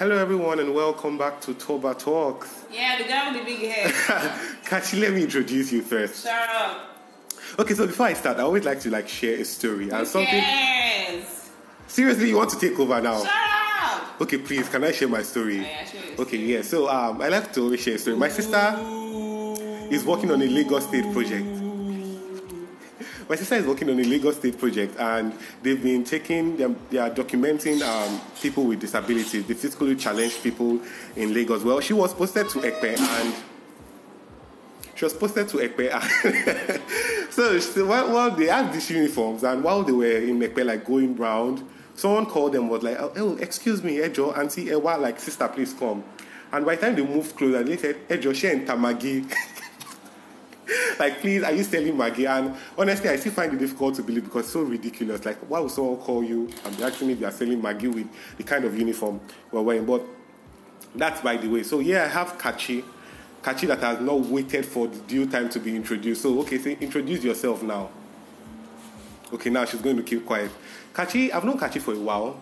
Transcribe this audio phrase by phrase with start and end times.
[0.00, 2.64] Hello, everyone, and welcome back to Toba Talks.
[2.72, 3.90] Yeah, the guy with the big head.
[4.64, 6.24] Kachi, let me introduce you first.
[6.24, 6.96] Shut up.
[7.58, 10.40] Okay, so before I start, I always like to like share a story and something.
[10.40, 11.50] cares?
[11.86, 13.18] Seriously, you want to take over now?
[13.18, 13.30] Shut
[13.82, 14.20] up.
[14.22, 15.58] Okay, please, can I share my story?
[15.58, 16.62] Oh, yeah, share Okay, yeah.
[16.62, 18.16] So um, I like to always share a story.
[18.16, 18.78] My sister
[19.94, 21.69] is working on a Lagos State project.
[23.30, 26.74] My sister is working on a Lagos State project, and they've been taking them.
[26.90, 30.80] They are documenting um, people with disabilities, the physically challenged people
[31.14, 31.62] in Lagos.
[31.62, 33.34] Well, she was posted to Epe, and
[34.96, 35.92] she was posted to Epe.
[37.30, 40.84] so, so while, while they had these uniforms, and while they were in Epe, like
[40.84, 41.62] going round,
[41.94, 45.72] someone called them was like, "Oh, oh, excuse me, Ejo, Auntie Ewa, like sister, please
[45.72, 46.02] come."
[46.50, 49.32] And by the time they moved closer, they said, Ejo, she and Tamagi.
[50.98, 52.28] like, please, are you selling Maggi?
[52.28, 55.24] And honestly, I still find it difficult to believe because it's so ridiculous.
[55.24, 58.08] Like, why would someone call you and be asking if you are selling Maggi with
[58.36, 59.20] the kind of uniform
[59.50, 59.86] we're wearing?
[59.86, 60.02] But
[60.94, 61.62] that's by the way.
[61.62, 62.84] So, yeah, I have Kachi.
[63.42, 66.22] Kachi that has not waited for the due time to be introduced.
[66.22, 67.90] So, okay, so introduce yourself now.
[69.32, 70.50] Okay, now she's going to keep quiet.
[70.92, 72.40] Kachi, I've known Kachi for a while.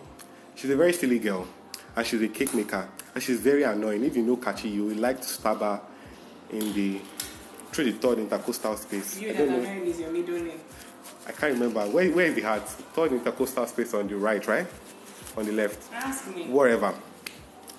[0.55, 1.47] She's a very silly girl,
[1.95, 4.03] and she's a cake maker, and she's very annoying.
[4.03, 5.79] If you know Kachi, you will like to stab her
[6.51, 6.99] in the
[7.71, 9.19] through the third intercostal space.
[9.19, 9.83] You I don't know.
[9.83, 10.59] is your middle name.
[11.27, 11.81] I can't remember.
[11.87, 12.67] Where, where is the heart?
[12.67, 14.67] Third intercostal space on the right, right?
[15.37, 15.91] On the left.
[15.93, 16.45] Ask me.
[16.47, 16.93] Wherever.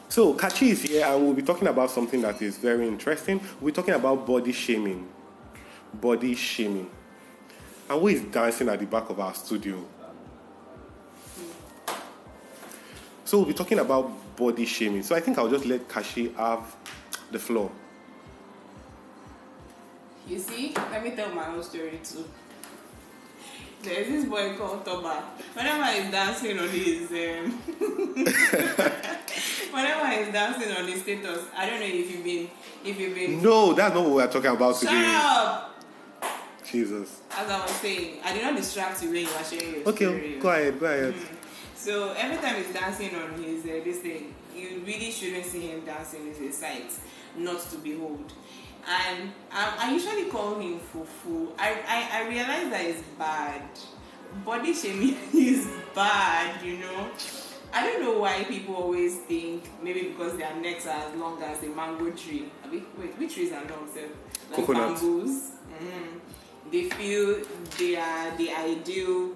[0.08, 3.41] So, Kachi is here and we'll be talking about something that is very interesting.
[3.60, 5.08] We'll be talking about body shaming.
[5.94, 6.91] Body shaming.
[7.88, 9.84] And who is dancing at the back of our studio?
[13.25, 15.02] So, we'll be talking about body shaming.
[15.02, 16.75] So, I think I'll just let Kachi have
[17.30, 17.70] the floor.
[20.30, 22.24] You see, let me tell my own story too.
[23.82, 25.24] There's this boy called Toba.
[25.54, 27.50] Whenever he's dancing on his um,
[29.72, 32.48] whenever he's dancing on his status, I don't know if you've been
[32.84, 35.12] if you've been No, that's not what we're talking about Shut today.
[35.16, 35.66] up!
[36.70, 37.20] Jesus.
[37.36, 40.04] As I was saying, I did not distract you when you were sharing your Okay,
[40.04, 40.38] story.
[40.40, 41.14] go ahead, go ahead.
[41.74, 45.80] So every time he's dancing on his uh, this thing, you really shouldn't see him
[45.84, 46.28] dancing.
[46.28, 46.92] It's a sight
[47.36, 48.32] not to behold.
[48.88, 51.48] And I, I usually call him fufu.
[51.58, 53.62] I, I, I realize that it's bad.
[54.44, 57.08] Body shaming is bad, you know.
[57.72, 61.62] I don't know why people always think maybe because their necks are as long as
[61.62, 62.50] a mango tree.
[62.64, 63.88] Abi, Wait, which trees are long?
[63.92, 64.08] Sir?
[64.50, 64.94] Like Coconut.
[65.00, 65.50] bamboos.
[65.70, 66.20] Mhm.
[66.72, 67.42] They feel
[67.78, 69.30] they are the ideal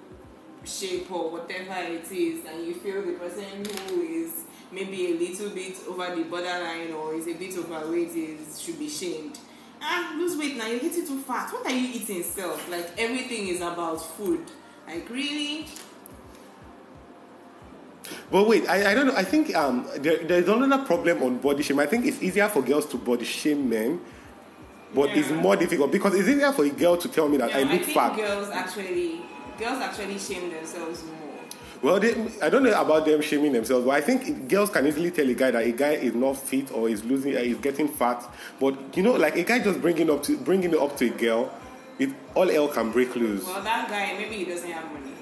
[0.64, 3.44] shape or whatever it is and you feel the person
[3.88, 4.44] who is
[4.74, 8.88] maybe a little bit over the borderline or is a bit overweight is should be
[8.88, 9.38] shamed
[9.80, 13.48] ah lose weight now you're getting too fat what are you eating self like everything
[13.48, 14.40] is about food
[14.86, 15.66] like really
[18.30, 19.16] But wait, I, I don't know.
[19.16, 21.78] I think um, there, there's another problem on body shame.
[21.78, 24.00] I think it's easier for girls to body shame men,
[24.94, 27.58] but it's more difficult because it's easier for a girl to tell me that No,
[27.58, 28.16] I look think fat.
[28.16, 29.22] girls actually
[29.58, 31.23] girls actually shame themselves more
[31.84, 35.10] Well, they, I don't know about them shaming themselves, but I think girls can easily
[35.10, 37.88] tell a guy that a guy is not fit or is losing, uh, is getting
[37.88, 38.24] fat.
[38.58, 41.10] But you know, like a guy just bringing up to bringing it up to a
[41.10, 41.52] girl,
[41.98, 43.44] it all hell can break loose.
[43.44, 45.12] well that guy maybe he doesn't have money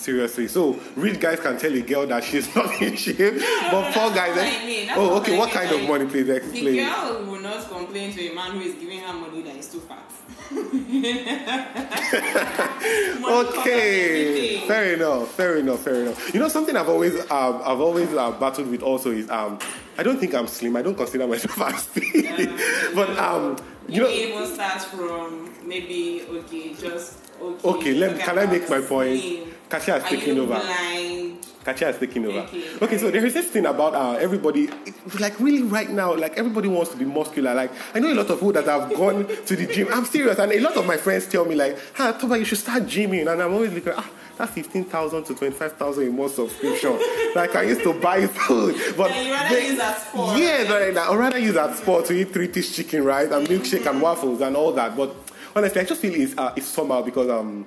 [0.00, 3.34] Seriously, so rich guys can tell a girl that she's not in shape,
[3.70, 4.34] but poor guys.
[4.34, 4.58] what eh?
[4.62, 4.88] I mean.
[4.94, 5.36] Oh, okay.
[5.36, 6.64] What mean, kind of money, please explain?
[6.64, 9.70] The girl will not complain to a man who is giving her money that is
[9.70, 10.10] too fat.
[13.30, 16.32] Okay, fair enough, fair enough, fair enough.
[16.34, 19.58] You know something I've always um, I've always uh, battled with also is um
[19.98, 20.76] I don't think I'm slim.
[20.76, 22.58] I don't consider myself as thin,
[22.94, 23.56] but um
[23.86, 27.68] you You know even start from maybe okay, just okay.
[27.68, 27.94] okay.
[27.94, 29.20] Let me, can I make my point?
[29.20, 29.54] slim.
[29.70, 30.54] Kachi has Are taken over.
[30.54, 31.46] blind?
[31.64, 32.40] Kachi has taken over.
[32.40, 36.14] Okay, Okay, so there is this thing about uh, everybody, it- like really right now,
[36.14, 37.54] like everybody wants to be muscular.
[37.54, 39.88] Like I know a lot of people that have gone to the gym.
[39.92, 42.58] I'm serious, and a lot of my friends tell me like, "Ah, Toba, you should
[42.58, 46.10] start gymming," and I'm always like, ah, that's fifteen thousand to twenty five thousand a
[46.10, 46.98] month subscription.
[47.36, 50.38] like I used to buy food, but Yeah, you rather they- use as sport.
[50.38, 50.96] Yeah, right.
[50.96, 54.40] I'd rather use that sport to eat three piece chicken, right, and milkshake and waffles
[54.40, 54.96] and all that.
[54.96, 55.14] But
[55.54, 57.66] honestly, I just feel it's uh, it's somehow because um.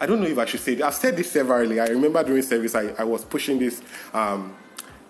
[0.00, 0.82] I don't know if I should say it.
[0.82, 1.80] I've said this severally.
[1.80, 3.82] I remember during service I, I was pushing this
[4.12, 4.54] um,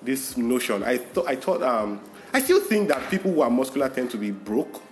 [0.02, 0.82] this notion.
[0.82, 2.00] I thought I thought um,
[2.32, 4.82] I still think that people who are muscular tend to be broke.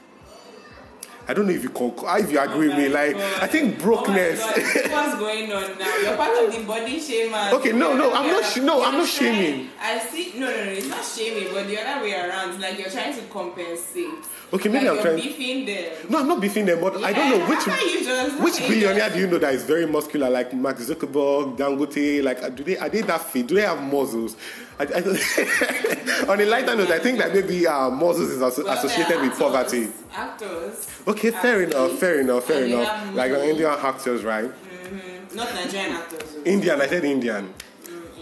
[1.28, 2.86] I don't know if you if you agree with me.
[2.88, 4.40] Oh like I think brokenness.
[4.42, 5.96] Oh my God, what's going on now?
[5.98, 7.52] You're part of the body shamer.
[7.52, 9.70] Okay, no, no, I'm not sh- no, I'm not trying- shaming.
[9.80, 10.32] I see.
[10.38, 10.70] No, no, no.
[10.72, 12.60] It's not shaming, but the other way around.
[12.60, 14.06] Like you're trying to compensate.
[14.52, 15.92] Okay, maybe like I'm you're trying- beefing them.
[16.10, 19.10] no, I'm not beefing them, but I don't know which how you just- which billionaire
[19.10, 22.22] do you know that is very muscular, like Mark Zuckerberg, Dangote.
[22.22, 23.46] Like, uh, do they are they that fit?
[23.46, 24.36] Do they have muscles?
[24.78, 28.72] I, I, on a lighter note, I think that maybe uh, muscles is also Well,
[28.78, 29.88] associated with poverty.
[30.14, 30.88] actors.
[31.06, 33.14] Okay, fair actors, enough, fair enough, fair and enough.
[33.14, 33.50] Like uh, money.
[33.50, 34.44] Indian actors, right?
[34.50, 35.36] Mm-hmm.
[35.36, 36.36] Not Nigerian actors.
[36.44, 37.52] Indian, I said Indian.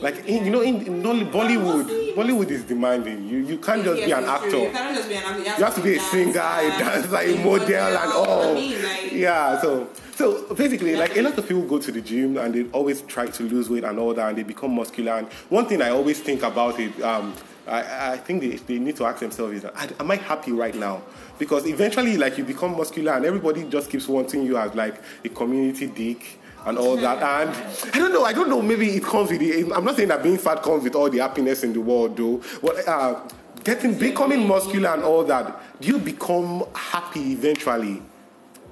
[0.01, 3.29] Like in, you know, in, in Bollywood, Bollywood is demanding.
[3.29, 4.23] You you can't just be an.
[4.23, 4.51] You actor.
[4.95, 5.43] just be an actor.
[5.43, 8.51] You have to be a singer, a dancer, a model, and all.
[8.51, 12.01] I mean, like, Yeah, so so basically, like a lot of people go to the
[12.01, 15.13] gym and they always try to lose weight and all that, and they become muscular.
[15.13, 17.35] And one thing I always think about it, um,
[17.67, 19.65] I, I think they, they need to ask themselves is,
[19.99, 21.03] am I happy right now?
[21.39, 25.29] Because eventually, like you become muscular, and everybody just keeps wanting you as like a
[25.29, 27.23] community dick and all that.
[27.23, 28.63] And I don't know, I don't know.
[28.63, 29.73] Maybe it comes with the.
[29.73, 32.43] I'm not saying that being fat comes with all the happiness in the world, though.
[32.63, 33.21] But uh,
[33.65, 38.03] getting becoming muscular and all that, do you become happy eventually?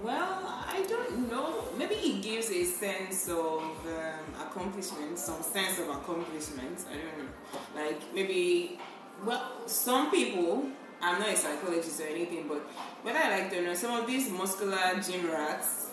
[0.03, 1.65] Well, I don't know.
[1.77, 6.85] Maybe it gives a sense of um, accomplishment, some sense of accomplishment.
[6.91, 7.31] I don't know.
[7.75, 8.79] Like maybe,
[9.25, 10.67] well, some people.
[11.01, 12.59] I'm not a psychologist or anything, but
[13.03, 15.88] what I like to know, some of these muscular gym rats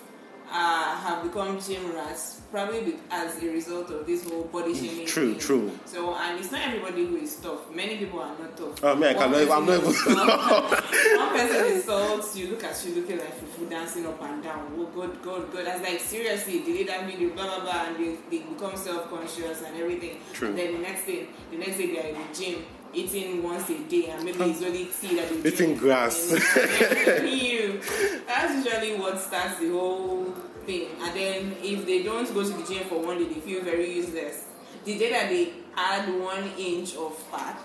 [0.51, 5.05] uh, have become gym rats probably as a result of this whole body shaming.
[5.05, 5.39] True, thing.
[5.39, 5.71] true.
[5.85, 7.69] So, and it's not everybody who is tough.
[7.73, 8.81] Many people are not tough.
[8.83, 12.95] Oh, man, I One cannot- I'm not even- One person insults you, look at you
[12.95, 14.71] looking like fufu dancing up and down.
[14.77, 15.65] Oh, God, God, God.
[15.65, 19.61] That's like, seriously, delete that video, blah, blah, blah, and they, they become self conscious
[19.61, 20.19] and everything.
[20.33, 20.49] True.
[20.49, 22.65] And then the next thing, the next day they are in the gym.
[22.95, 25.79] Eating once a day, and maybe it's only tea that they Eating drink.
[25.79, 26.31] grass.
[27.23, 27.81] Ew.
[28.27, 30.25] That's usually what starts the whole
[30.65, 30.87] thing.
[31.01, 33.91] And then if they don't go to the gym for one day, they feel very
[33.93, 34.45] useless.
[34.85, 37.59] The day that they add one inch of fat,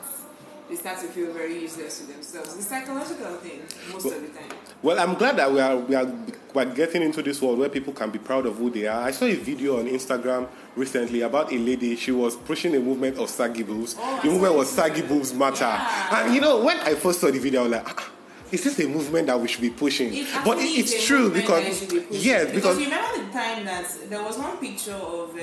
[0.71, 2.57] they start to feel very useless to themselves.
[2.57, 3.61] It's psychological thing
[3.93, 4.51] most of the time.
[4.83, 6.07] Well, I'm glad that we are, we are
[6.55, 9.03] we're getting into this world where people can be proud of who they are.
[9.03, 11.95] I saw a video on Instagram recently about a lady.
[11.97, 13.95] She was pushing a movement of saggy boobs.
[13.99, 15.65] Oh, the movement was saggy boobs matter.
[15.65, 16.25] Yeah.
[16.25, 18.11] And you know, when I first saw the video, I was like, "Ah,
[18.51, 20.13] is this a movement that we should be pushing?
[20.15, 23.33] It but it- a true movement that you because be yes, because you remember the
[23.33, 25.41] time that there was one picture of um,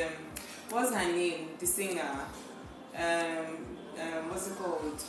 [0.69, 2.19] what's her name, the singer,
[2.97, 3.45] um,
[3.99, 5.01] um, what's it called?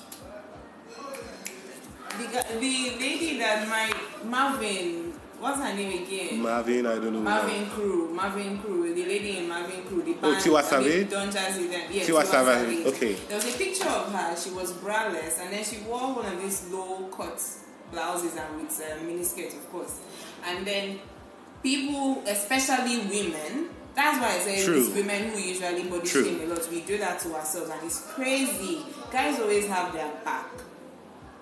[2.16, 2.25] The,
[2.58, 3.93] the lady that my
[4.25, 6.40] Mavin, what's her name again?
[6.43, 7.20] Mavin, I don't know.
[7.31, 10.43] Mavin Crew, Mavin Crew, the lady in Mavin Crew, the Oh, band.
[10.43, 11.10] Tiwa I mean, Savage?
[11.10, 11.93] Don Jazzy then.
[11.93, 13.12] Yes, Tiwa Tiwa Savage, okay.
[13.14, 16.40] There was a picture of her, she was braless, and then she wore one of
[16.43, 17.40] these low cut
[17.93, 20.00] blouses and with uh, a mini skirt, of course.
[20.44, 20.99] And then
[21.62, 24.81] people, especially women, that's why I say True.
[24.87, 26.69] it's women who usually body shame a lot.
[26.70, 28.82] We do that to ourselves, and it's crazy.
[29.12, 30.46] Guys always have their back.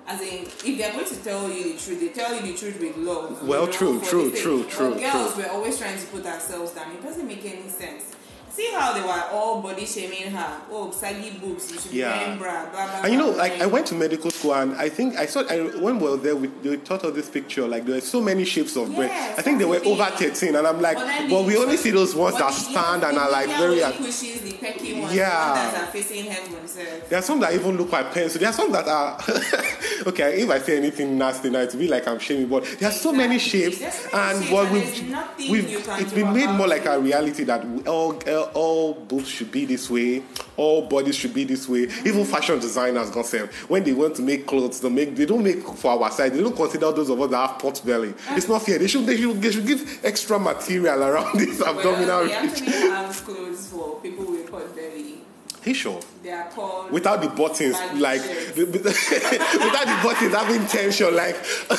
[0.08, 2.80] As in, if they're going to tell you the truth, they tell you the truth
[2.80, 3.46] with love.
[3.46, 6.92] Well, true, true, the true, true, girls, we're always trying to put ourselves down.
[6.92, 8.14] It doesn't make any sense.
[8.56, 10.60] See how they were all body shaming her.
[10.70, 12.16] Oh, saggy boobs, you should be Yeah.
[12.16, 14.74] wearing bra, blah, blah, And you know, blah, like I went to medical school, and
[14.76, 17.66] I think I saw I, when we were there, we, they taught us this picture.
[17.68, 19.12] Like there were so many shapes of breast.
[19.12, 21.90] Yes, I think there were over thirteen, and I'm like, then but we only see
[21.90, 23.82] those ones that stand and are like very.
[23.82, 25.28] only pushes the pecky ones, Yeah.
[25.52, 26.66] the ones that are facing heaven.
[26.66, 26.80] So.
[27.10, 28.40] There are some that even look like pencil.
[28.40, 29.18] There are some that are
[30.06, 30.40] okay.
[30.40, 32.48] If I say anything nasty now, it will be like I'm shaming.
[32.48, 35.70] But there are so many shapes, There's so many and what we've, there's nothing we've
[35.70, 38.14] you can been made more like a reality that we- all
[38.54, 40.22] all- all boobs should be this way,
[40.56, 41.88] all bodies should be this way.
[42.04, 45.62] Even fashion designers, save, when they want to make clothes, they make they don't make
[45.62, 46.34] for our side.
[46.34, 48.12] They don't consider those of us that have pot belly.
[48.30, 48.78] It's not fair.
[48.78, 52.06] They should they should, they should give extra material around this abdominal.
[52.06, 55.14] Well, they actually have clothes for people with pot belly.
[55.62, 55.98] Hey, sure.
[56.22, 58.22] They are called without the buttons, like
[58.56, 61.34] without the buttons having tension, like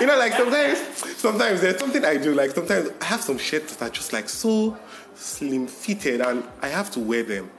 [0.00, 0.78] you know, like sometimes,
[1.16, 2.34] sometimes there's something I do.
[2.34, 4.76] Like sometimes I have some shirts that are just like so
[5.14, 7.50] slim fitted, and I have to wear them.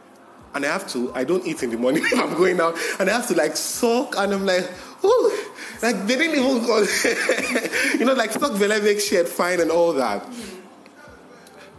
[0.55, 3.10] And I have to, I don't eat in the morning when I'm going out, and
[3.10, 4.69] I have to like soak, and I'm like,
[5.03, 5.48] ooh,
[5.81, 6.84] like they didn't even call,
[8.00, 10.25] you know, like sock vele make shirt fine and all that.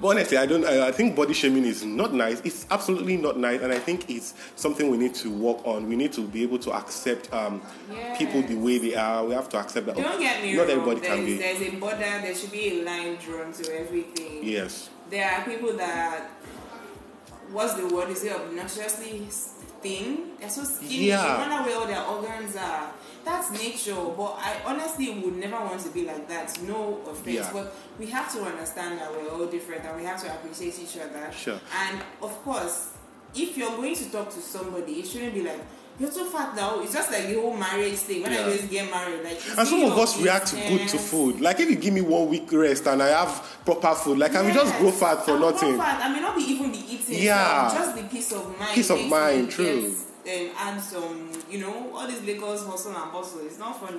[0.00, 0.64] But honestly, I don't.
[0.64, 2.40] I, I think body shaming is not nice.
[2.42, 5.88] It's absolutely not nice, and I think it's something we need to work on.
[5.88, 7.61] We need to be able to accept um,
[8.16, 9.25] people the way they are.
[9.26, 9.97] We have to accept that.
[9.97, 10.71] Don't get me not wrong.
[10.71, 11.37] everybody there's, can be.
[11.37, 11.99] there's a border.
[11.99, 14.40] There should be a line drawn to everything.
[14.42, 14.88] Yes.
[15.11, 16.30] There are people that,
[17.50, 18.09] what's the word?
[18.09, 19.26] Is it obnoxiously
[19.83, 20.33] thin?
[20.39, 21.07] They're so skinny.
[21.07, 21.33] Yeah.
[21.33, 22.93] You wonder where all their organs are.
[23.25, 23.95] That's nature.
[23.95, 26.59] But I honestly would never want to be like that.
[26.63, 27.37] No offense.
[27.37, 27.51] Yeah.
[27.53, 30.97] But we have to understand that we're all different and we have to appreciate each
[30.99, 31.31] other.
[31.33, 31.61] Sure.
[31.89, 32.95] And of course,
[33.35, 35.61] if you're going to talk to somebody, it shouldn't be like,
[36.00, 36.80] you're too fat now.
[36.80, 38.23] It's just like the whole marriage thing.
[38.23, 38.47] When Yeah.
[38.47, 41.40] I just get married, like And some of us react to good to food.
[41.40, 44.42] Like if you give me one week rest and I have proper food, like I
[44.42, 45.76] will just grow fat for I nothing.
[45.76, 46.00] Fat.
[46.02, 47.23] I may not be even be eating.
[47.23, 47.69] Yeah.
[47.69, 48.75] so just the peace of mind.
[48.75, 49.95] Peace of mind, true.
[50.26, 53.40] Um, add some, you know, all these Lagos hustle and bustle.
[53.47, 53.99] It's not funny.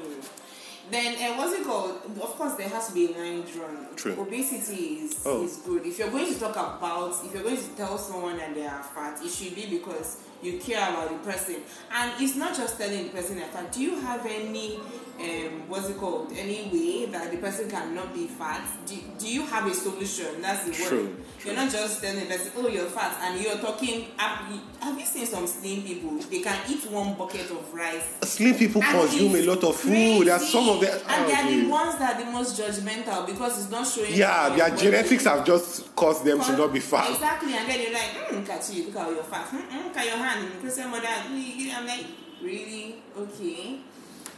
[0.89, 2.01] Then uh, what's it called?
[2.20, 3.88] Of course, there has to be a line drawn.
[3.96, 4.20] True.
[4.20, 5.43] Obesity is Oh.
[5.43, 5.86] is good.
[5.86, 8.84] If you're going to talk about, if you're going to tell someone that they are
[8.84, 11.58] fat, it should be because you care about the person,
[11.94, 13.72] and it's not just telling the person they're fat.
[13.72, 14.80] Do you have any,
[15.22, 16.32] um, what's it called?
[16.36, 18.68] Any way that the person cannot be fat?
[18.86, 20.42] Do, do you have a solution?
[20.42, 21.16] That's the True, word.
[21.46, 24.08] You're not just telling the person, oh, you're fat, and you're talking.
[24.18, 26.18] Have you, have you seen some slim people?
[26.18, 28.16] They can eat one bucket of rice.
[28.24, 30.28] Slim people And consume a lot of food.
[30.28, 31.00] There are some of them.
[31.08, 34.13] and they are the ones that are the most judgmental because it's not showing.
[34.13, 37.12] yeah, their genetics have just caused them to not be fat.
[37.12, 39.98] Exactly, and then you're like, mm, at you, look at your fat, mm, mm, look
[39.98, 41.08] at your hand, Christian mother.
[41.08, 42.06] I'm like,
[42.42, 42.96] really?
[43.18, 43.80] Okay.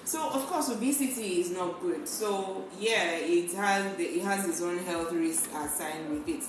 [0.05, 2.07] So of course, obesity is not good.
[2.07, 6.43] So yeah, it has the, it has its own health risk assigned with it.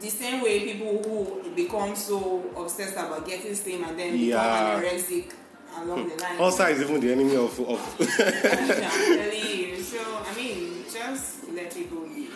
[0.00, 4.76] The same way people who become so obsessed about getting slim and then Yeah.
[4.76, 5.32] become anorexic
[5.78, 6.38] along the line.
[6.40, 7.58] Ulcer is even the enemy of.
[7.60, 9.82] of I'm telling you.
[9.82, 12.28] So I mean, just let people be.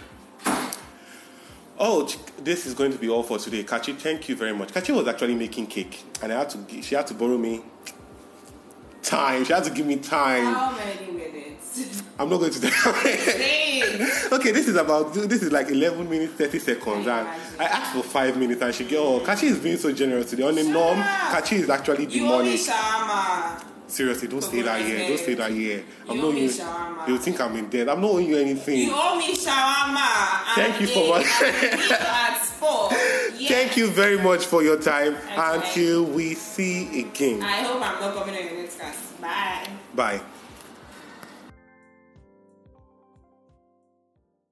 [1.79, 2.09] oh,
[2.39, 3.63] this is going to be all for today.
[3.65, 4.73] Kachi, thank you very much.
[4.73, 6.83] Kachi was actually making cake, and I had to.
[6.83, 7.63] She had to borrow me
[9.07, 9.45] time.
[9.45, 10.45] She had to give me time.
[10.55, 12.03] How many minutes?
[12.19, 12.59] I'm not going to
[14.33, 18.03] okay, this is about this is like 11 minutes 30 seconds, and I asked for
[18.03, 20.43] five minutes, and she get oh, Kachi is being so generous today.
[20.45, 21.07] On the Shut norm, up.
[21.07, 22.59] Kachi is actually You demonic.
[23.89, 25.09] Seriously, don't say that here.
[25.09, 25.85] Don't say that here.
[26.09, 26.51] I'm You not you.
[27.07, 27.89] They'll think I'm in debt.
[27.89, 28.79] I'm not owing you anything.
[28.79, 30.55] You owe me shawarma.
[30.57, 31.25] Thank you for what.
[31.25, 32.89] what- At four.
[33.57, 35.15] Thank you very much for your time.
[35.15, 35.35] Okay.
[35.39, 37.43] Until we see again.
[37.43, 39.13] I hope I'm not coming on your next class.
[39.19, 39.67] Bye.
[39.95, 40.21] Bye.